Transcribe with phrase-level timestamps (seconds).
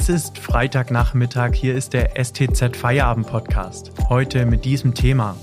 [0.00, 3.92] Es ist Freitagnachmittag, hier ist der STZ Feierabend Podcast.
[4.08, 5.36] Heute mit diesem Thema.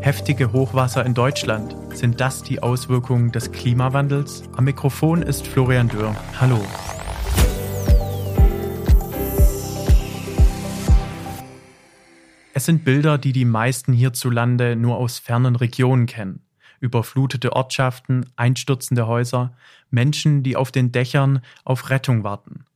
[0.00, 1.74] Heftige Hochwasser in Deutschland.
[1.92, 4.44] Sind das die Auswirkungen des Klimawandels?
[4.56, 6.14] Am Mikrofon ist Florian Dürr.
[6.40, 6.64] Hallo.
[12.52, 16.42] Es sind Bilder, die die meisten hierzulande nur aus fernen Regionen kennen
[16.80, 19.56] überflutete Ortschaften, einstürzende Häuser,
[19.90, 22.66] Menschen, die auf den Dächern auf Rettung warten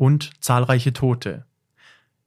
[0.00, 1.44] und zahlreiche Tote.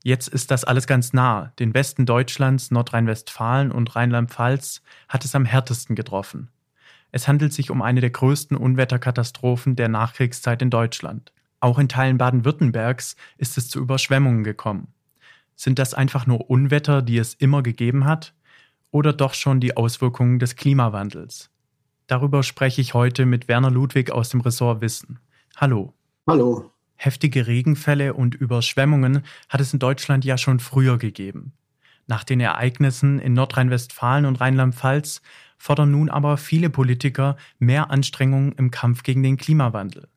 [0.03, 1.53] Jetzt ist das alles ganz nah.
[1.57, 6.51] Den Westen Deutschlands, Nordrhein-Westfalen und Rheinland-Pfalz hat es am härtesten getroffen.
[7.11, 11.33] Es handelt sich um eine der größten Unwetterkatastrophen der Nachkriegszeit in Deutschland.
[11.59, 14.93] Auch in Teilen Baden-Württembergs ist es zu Überschwemmungen gekommen.
[15.55, 18.33] Sind das einfach nur Unwetter, die es immer gegeben hat?
[18.93, 21.49] oder doch schon die Auswirkungen des Klimawandels?
[22.07, 25.19] Darüber spreche ich heute mit Werner Ludwig aus dem Ressort Wissen.
[25.57, 25.93] Hallo.
[26.27, 26.72] Hallo.
[27.03, 31.51] Heftige Regenfälle und Überschwemmungen hat es in Deutschland ja schon früher gegeben.
[32.07, 35.21] Nach den Ereignissen in Nordrhein-Westfalen und Rheinland-Pfalz
[35.57, 40.07] fordern nun aber viele Politiker mehr Anstrengungen im Kampf gegen den Klimawandel.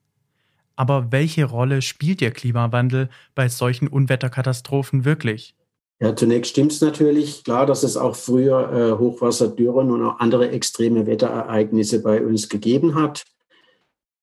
[0.76, 5.56] Aber welche Rolle spielt der Klimawandel bei solchen Unwetterkatastrophen wirklich?
[5.98, 7.42] Ja, zunächst stimmt es natürlich.
[7.42, 12.94] Klar, dass es auch früher äh, Hochwasserdürren und auch andere extreme Wetterereignisse bei uns gegeben
[12.94, 13.24] hat.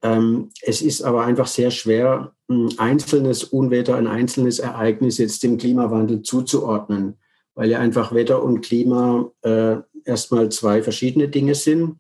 [0.03, 5.57] Ähm, es ist aber einfach sehr schwer, ein einzelnes Unwetter, ein einzelnes Ereignis jetzt dem
[5.57, 7.17] Klimawandel zuzuordnen,
[7.55, 11.99] weil ja einfach Wetter und Klima äh, erstmal zwei verschiedene Dinge sind.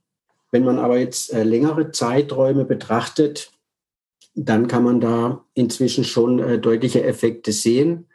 [0.51, 3.51] Wenn man aber jetzt äh, längere Zeiträume betrachtet,
[4.35, 8.07] dann kann man da inzwischen schon äh, deutliche Effekte sehen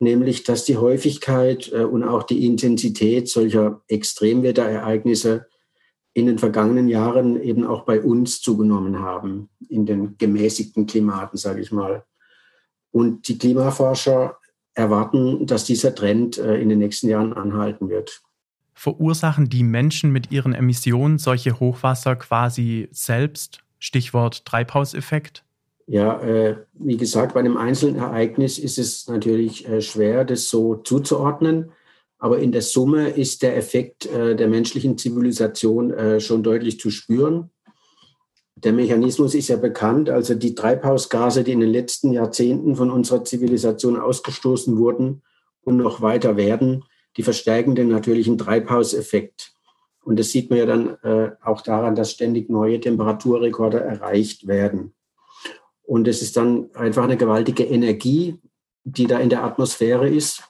[0.00, 5.46] nämlich dass die Häufigkeit äh, und auch die Intensität solcher Extremwetterereignisse
[6.18, 11.60] in den vergangenen Jahren eben auch bei uns zugenommen haben, in den gemäßigten Klimaten, sage
[11.60, 12.04] ich mal.
[12.90, 14.36] Und die Klimaforscher
[14.74, 18.22] erwarten, dass dieser Trend äh, in den nächsten Jahren anhalten wird.
[18.74, 23.60] Verursachen die Menschen mit ihren Emissionen solche Hochwasser quasi selbst?
[23.78, 25.44] Stichwort Treibhauseffekt?
[25.86, 30.76] Ja, äh, wie gesagt, bei einem einzelnen Ereignis ist es natürlich äh, schwer, das so
[30.76, 31.72] zuzuordnen.
[32.18, 36.90] Aber in der Summe ist der Effekt äh, der menschlichen Zivilisation äh, schon deutlich zu
[36.90, 37.50] spüren.
[38.56, 40.10] Der Mechanismus ist ja bekannt.
[40.10, 45.22] Also die Treibhausgase, die in den letzten Jahrzehnten von unserer Zivilisation ausgestoßen wurden
[45.62, 46.84] und noch weiter werden,
[47.16, 49.52] die verstärken den natürlichen Treibhauseffekt.
[50.04, 54.94] Und das sieht man ja dann äh, auch daran, dass ständig neue Temperaturrekorde erreicht werden.
[55.82, 58.40] Und es ist dann einfach eine gewaltige Energie,
[58.84, 60.42] die da in der Atmosphäre ist.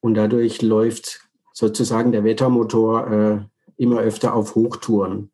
[0.00, 3.38] Und dadurch läuft sozusagen der Wettermotor äh,
[3.76, 5.30] immer öfter auf Hochtouren.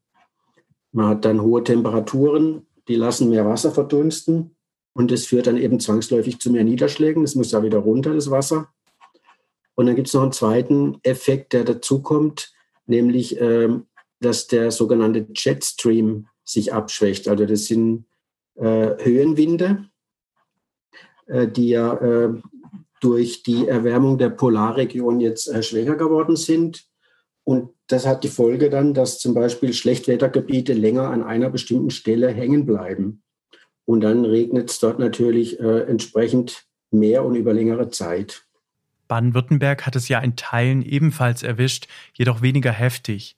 [0.92, 4.56] Man hat dann hohe Temperaturen, die lassen mehr Wasser verdunsten.
[4.92, 7.24] Und das führt dann eben zwangsläufig zu mehr Niederschlägen.
[7.24, 8.68] Es muss ja wieder runter, das Wasser.
[9.74, 12.52] Und dann gibt es noch einen zweiten Effekt, der dazukommt,
[12.86, 13.70] nämlich, äh,
[14.20, 17.28] dass der sogenannte Jetstream sich abschwächt.
[17.28, 18.04] Also das sind
[18.54, 19.88] äh, Höhenwinde,
[21.26, 22.40] äh, die ja äh,
[23.04, 26.84] durch die Erwärmung der Polarregion jetzt schwächer geworden sind.
[27.44, 32.28] Und das hat die Folge dann, dass zum Beispiel Schlechtwettergebiete länger an einer bestimmten Stelle
[32.28, 33.22] hängen bleiben.
[33.84, 38.46] Und dann regnet es dort natürlich äh, entsprechend mehr und über längere Zeit.
[39.06, 43.36] Baden-Württemberg hat es ja in Teilen ebenfalls erwischt, jedoch weniger heftig.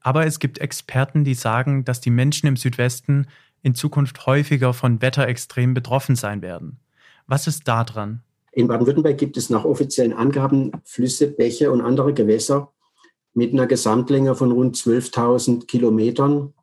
[0.00, 3.28] Aber es gibt Experten, die sagen, dass die Menschen im Südwesten
[3.62, 6.80] in Zukunft häufiger von Wetterextremen betroffen sein werden.
[7.28, 8.23] Was ist da dran?
[8.54, 12.72] In Baden-Württemberg gibt es nach offiziellen Angaben Flüsse, Bäche und andere Gewässer
[13.34, 16.54] mit einer Gesamtlänge von rund 12.000 Kilometern,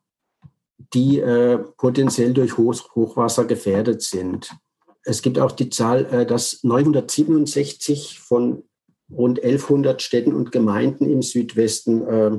[0.94, 4.54] die äh, potenziell durch Hoch Hochwasser gefährdet sind.
[5.04, 8.62] Es gibt auch die Zahl, äh, dass 967 von
[9.10, 12.38] rund 1100 Städten und Gemeinden im Südwesten äh,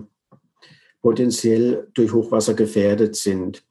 [1.01, 3.63] potenziell durch Hochwasser gefährdet sind.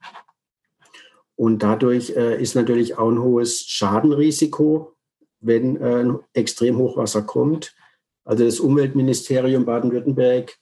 [1.35, 4.93] Und dadurch äh, ist natürlich auch ein hohes Schadenrisiko,
[5.43, 7.75] wenn äh, ein Extremhochwasser kommt.
[8.25, 10.57] Also das Umweltministerium Baden-Württemberg,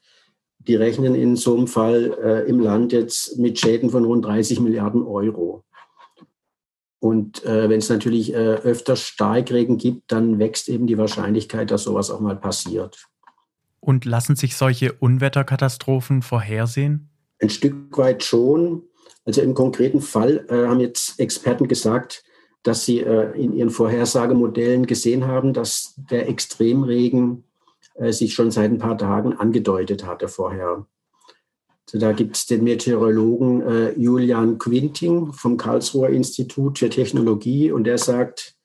[0.59, 4.59] die rechnen in so einem Fall äh, im Land jetzt mit Schäden von rund 30
[4.59, 5.63] Milliarden Euro.
[6.99, 11.83] Und äh, wenn es natürlich äh, öfter Starkregen gibt, dann wächst eben die Wahrscheinlichkeit, dass
[11.83, 13.07] sowas auch mal passiert.
[13.79, 17.09] Und lassen sich solche Unwetterkatastrophen vorhersehen?
[17.39, 18.83] Ein Stück weit schon.
[19.25, 22.23] Also im konkreten Fall äh, haben jetzt Experten gesagt,
[22.63, 27.43] dass sie äh, in ihren Vorhersagemodellen gesehen haben, dass der Extremregen
[27.95, 30.85] äh, sich schon seit ein paar Tagen angedeutet hatte vorher.
[31.87, 37.83] Also da gibt es den Meteorologen äh, Julian Quinting vom Karlsruher Institut für Technologie und
[37.83, 38.55] der sagt,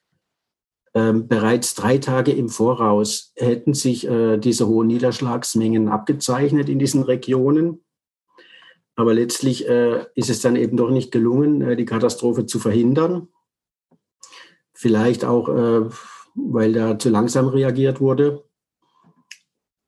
[0.95, 7.03] ähm, bereits drei Tage im Voraus hätten sich äh, diese hohen Niederschlagsmengen abgezeichnet in diesen
[7.03, 7.85] Regionen.
[8.95, 13.29] Aber letztlich äh, ist es dann eben doch nicht gelungen, äh, die Katastrophe zu verhindern.
[14.79, 15.89] Vielleicht auch, äh,
[16.35, 18.45] weil da zu langsam reagiert wurde.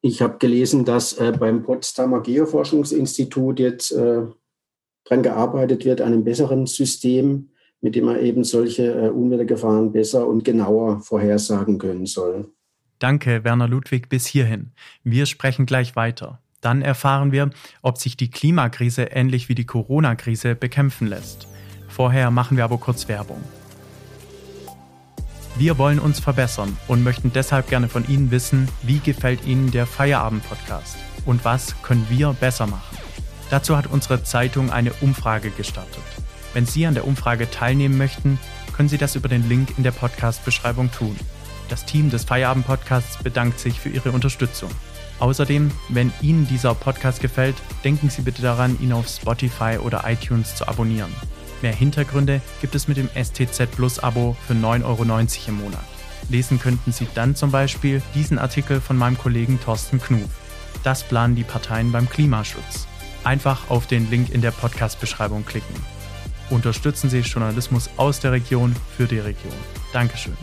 [0.00, 4.22] Ich habe gelesen, dass äh, beim Potsdamer Geoforschungsinstitut jetzt äh,
[5.04, 7.50] daran gearbeitet wird, an einem besseren System,
[7.82, 12.48] mit dem man eben solche äh, Unwettergefahren besser und genauer vorhersagen können soll.
[12.98, 14.72] Danke, Werner Ludwig, bis hierhin.
[15.04, 16.40] Wir sprechen gleich weiter.
[16.62, 17.50] Dann erfahren wir,
[17.82, 21.46] ob sich die Klimakrise ähnlich wie die Corona-Krise bekämpfen lässt.
[21.88, 23.42] Vorher machen wir aber kurz Werbung.
[25.58, 29.86] Wir wollen uns verbessern und möchten deshalb gerne von Ihnen wissen, wie gefällt Ihnen der
[29.86, 30.96] Feierabend-Podcast
[31.26, 32.96] und was können wir besser machen.
[33.50, 36.04] Dazu hat unsere Zeitung eine Umfrage gestartet.
[36.54, 38.38] Wenn Sie an der Umfrage teilnehmen möchten,
[38.72, 41.16] können Sie das über den Link in der Podcast-Beschreibung tun.
[41.68, 44.70] Das Team des Feierabend-Podcasts bedankt sich für Ihre Unterstützung.
[45.18, 50.54] Außerdem, wenn Ihnen dieser Podcast gefällt, denken Sie bitte daran, ihn auf Spotify oder iTunes
[50.54, 51.12] zu abonnieren.
[51.60, 55.02] Mehr Hintergründe gibt es mit dem STZ Plus Abo für 9,90 Euro
[55.48, 55.84] im Monat.
[56.28, 60.28] Lesen könnten Sie dann zum Beispiel diesen Artikel von meinem Kollegen Thorsten Knuf.
[60.84, 62.86] Das planen die Parteien beim Klimaschutz.
[63.24, 65.74] Einfach auf den Link in der Podcast-Beschreibung klicken.
[66.50, 69.52] Unterstützen Sie Journalismus aus der Region für die Region.
[69.92, 70.36] Dankeschön.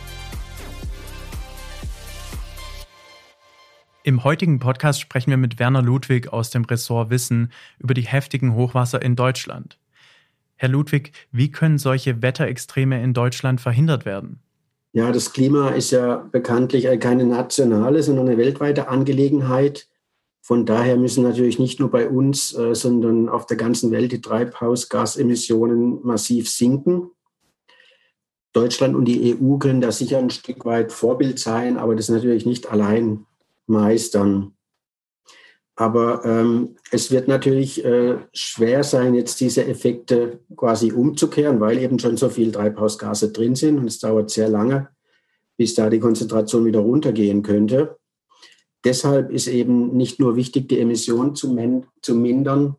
[4.03, 8.53] Im heutigen Podcast sprechen wir mit Werner Ludwig aus dem Ressort Wissen über die heftigen
[8.53, 9.79] Hochwasser in Deutschland.
[10.55, 14.39] Herr Ludwig, wie können solche Wetterextreme in Deutschland verhindert werden?
[14.93, 19.89] Ja, das Klima ist ja bekanntlich keine nationale, sondern eine weltweite Angelegenheit.
[20.41, 24.21] Von daher müssen natürlich nicht nur bei uns, äh, sondern auf der ganzen Welt die
[24.21, 27.11] Treibhausgasemissionen massiv sinken.
[28.53, 32.45] Deutschland und die EU können da sicher ein Stück weit Vorbild sein, aber das natürlich
[32.45, 33.25] nicht allein
[33.67, 34.54] meistern.
[35.75, 41.99] Aber ähm, es wird natürlich äh, schwer sein, jetzt diese Effekte quasi umzukehren, weil eben
[41.99, 44.89] schon so viel Treibhausgase drin sind und es dauert sehr lange,
[45.57, 47.97] bis da die Konzentration wieder runtergehen könnte.
[48.85, 51.57] Deshalb ist eben nicht nur wichtig, die Emissionen zu,
[52.01, 52.75] zu mindern,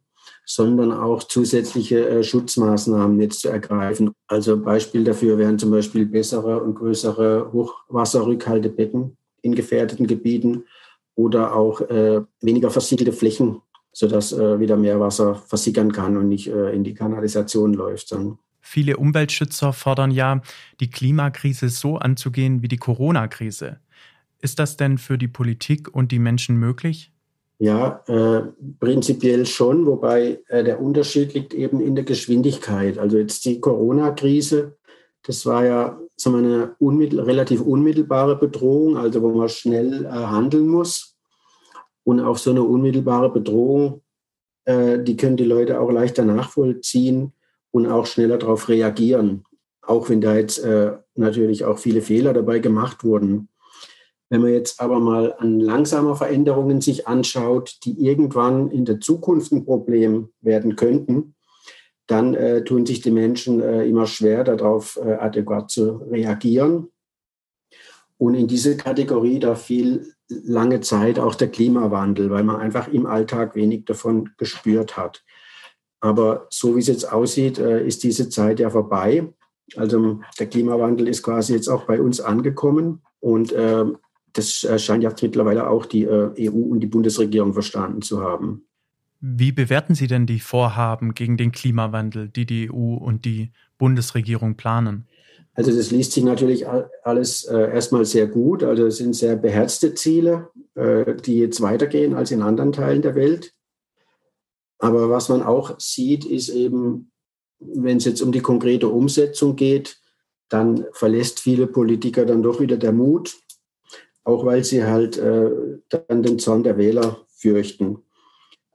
[0.47, 4.13] sondern auch zusätzliche äh, Schutzmaßnahmen jetzt zu ergreifen.
[4.27, 10.65] Also Beispiel dafür wären zum Beispiel bessere und größere Hochwasserrückhaltebecken in gefährdeten Gebieten
[11.17, 13.61] oder auch äh, weniger versiegelte Flächen,
[13.93, 18.13] sodass äh, wieder mehr Wasser versickern kann und nicht äh, in die Kanalisation läuft.
[18.13, 18.39] Dann.
[18.61, 20.41] Viele Umweltschützer fordern ja,
[20.79, 23.81] die Klimakrise so anzugehen wie die Corona-Krise.
[24.41, 27.11] Ist das denn für die Politik und die Menschen möglich?
[27.59, 28.43] Ja, äh,
[28.79, 32.99] prinzipiell schon, wobei äh, der Unterschied liegt eben in der Geschwindigkeit.
[32.99, 34.77] Also jetzt die Corona-Krise,
[35.27, 40.69] das war ja wir, eine unmittel relativ unmittelbare Bedrohung, also wo man schnell äh, handeln
[40.69, 41.17] muss.
[42.05, 44.03] Und auch so eine unmittelbare Bedrohung,
[44.65, 47.33] äh, die können die Leute auch leichter nachvollziehen
[47.73, 49.45] und auch schneller darauf reagieren,
[49.83, 53.49] auch wenn da jetzt äh, natürlich auch viele Fehler dabei gemacht wurden.
[54.29, 59.53] Wenn man jetzt aber mal an langsamer Veränderungen sich anschaut, die irgendwann in der Zukunft
[59.53, 61.36] ein Problem werden könnten,
[62.07, 66.89] dann äh, tun sich die Menschen äh, immer schwer, darauf äh, adäquat zu reagieren.
[68.19, 73.07] Und in diese Kategorie, da fiel lange Zeit auch der Klimawandel, weil man einfach im
[73.07, 75.25] Alltag wenig davon gespürt hat.
[76.01, 79.33] Aber so wie es jetzt aussieht, äh, ist diese Zeit ja vorbei.
[79.75, 83.85] Also der Klimawandel ist quasi jetzt auch bei uns angekommen und äh,
[84.33, 88.67] das scheint ja mittlerweile auch die äh, EU und die Bundesregierung verstanden zu haben.
[89.21, 94.57] Wie bewerten Sie denn die Vorhaben gegen den Klimawandel, die die EU und die Bundesregierung
[94.57, 95.07] planen?
[95.55, 96.67] Also das liest sich natürlich
[97.03, 98.63] alles äh, erstmal sehr gut.
[98.63, 103.15] Also es sind sehr beherzte Ziele, äh, die jetzt weitergehen als in anderen Teilen der
[103.15, 103.55] Welt.
[104.79, 107.11] Aber was man auch sieht, ist eben,
[107.59, 109.99] wenn es jetzt um die konkrete Umsetzung geht,
[110.51, 113.35] dann verlässt viele Politiker dann doch wieder der Mut,
[114.25, 115.51] auch weil sie halt äh,
[115.89, 118.03] dann den Zorn der Wähler fürchten.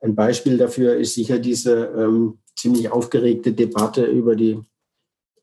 [0.02, 4.60] Ein Beispiel dafür ist sicher diese ähm, ziemlich aufgeregte Debatte über die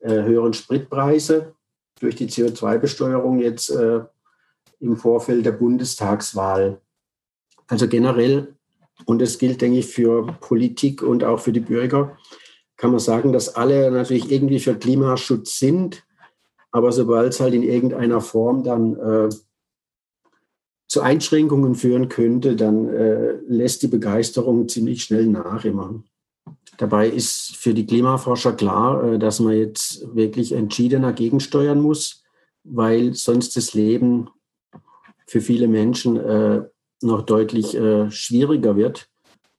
[0.01, 1.55] äh, höheren Spritpreise
[1.99, 4.01] durch die CO2-Besteuerung jetzt äh,
[4.79, 6.81] im Vorfeld der Bundestagswahl.
[7.67, 8.55] Also generell,
[9.05, 12.17] und das gilt, denke ich, für Politik und auch für die Bürger,
[12.77, 16.05] kann man sagen, dass alle natürlich irgendwie für Klimaschutz sind,
[16.71, 19.29] aber sobald es halt in irgendeiner Form dann äh,
[20.89, 26.03] zu Einschränkungen führen könnte, dann äh, lässt die Begeisterung ziemlich schnell nach immer.
[26.77, 32.23] Dabei ist für die Klimaforscher klar, äh, dass man jetzt wirklich entschiedener gegensteuern muss,
[32.63, 34.29] weil sonst das Leben
[35.27, 36.63] für viele Menschen äh,
[37.01, 39.07] noch deutlich äh, schwieriger wird.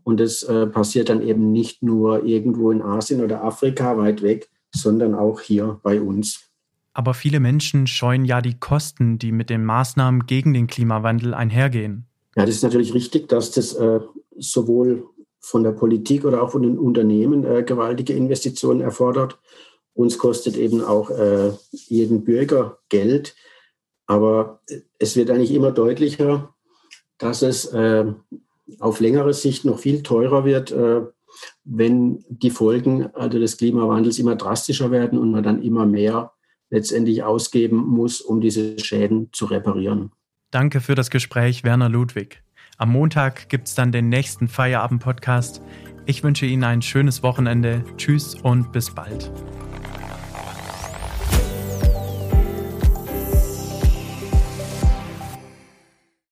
[0.03, 4.51] Und das äh, passiert dann eben nicht nur irgendwo in Asien oder Afrika weit weg,
[4.75, 6.50] sondern auch hier bei uns.
[6.93, 12.07] Aber viele Menschen scheuen ja die Kosten, die mit den Maßnahmen gegen den Klimawandel einhergehen.
[12.37, 14.01] Ja, das ist natürlich richtig, dass das äh,
[14.37, 15.07] sowohl
[15.41, 19.39] von der Politik oder auch von den Unternehmen äh, gewaltige Investitionen erfordert.
[19.95, 23.35] Uns kostet eben auch äh, jeden Bürger Geld.
[24.07, 24.61] Aber
[24.99, 26.55] es wird eigentlich immer deutlicher,
[27.19, 28.07] dass es äh,
[28.79, 31.03] auf längere Sicht noch viel teurer wird, äh,
[31.65, 36.33] wenn die Folgen also des Klimawandels immer drastischer werden und man dann immer mehr
[36.71, 40.13] letztendlich ausgeben muss, um diese Schäden zu reparieren.
[40.51, 42.43] Danke für das Gespräch, Werner Ludwig.
[42.79, 45.61] Am Montag gibt es dann den nächsten Feierabend-Podcast.
[46.07, 47.85] Ich wünsche Ihnen ein schönes Wochenende.
[47.97, 49.31] Tschüss und bis bald.